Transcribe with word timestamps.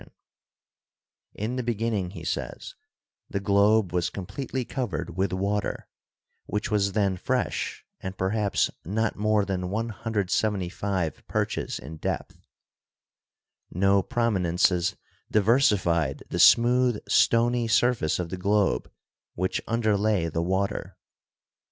GEOLOGY 0.01 0.15
AND 0.15 0.15
THE 0.17 0.33
CHURCH 0.33 1.43
39 1.43 1.51
In 1.51 1.55
the 1.57 1.63
beginning, 2.01 2.09
he 2.17 2.23
says, 2.23 2.75
the 3.29 3.39
globe 3.39 3.93
was 3.93 4.09
completely 4.09 4.65
covered 4.65 5.15
with 5.15 5.31
water, 5.31 5.87
which 6.47 6.71
was 6.71 6.93
then 6.93 7.17
fresh 7.17 7.85
and 7.99 8.17
perhaps 8.17 8.71
not 8.83 9.15
more 9.15 9.45
than 9.45 9.69
175 9.69 11.21
perches 11.27 11.77
in 11.77 11.97
depth. 11.97 12.47
No 13.69 14.01
prominences 14.01 14.95
diversified 15.29 16.23
the 16.29 16.39
smooth 16.39 16.97
stony 17.07 17.67
surface 17.67 18.17
of 18.17 18.29
the 18.29 18.37
globe 18.37 18.91
which 19.35 19.61
underlay 19.67 20.29
the 20.29 20.41
water. 20.41 20.97